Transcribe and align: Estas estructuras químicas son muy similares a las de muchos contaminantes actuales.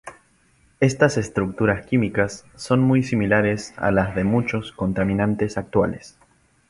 Estas 0.79 1.15
estructuras 1.17 1.85
químicas 1.85 2.43
son 2.55 2.79
muy 2.79 3.03
similares 3.03 3.75
a 3.77 3.91
las 3.91 4.15
de 4.15 4.23
muchos 4.23 4.71
contaminantes 4.71 5.59
actuales. 5.59 6.17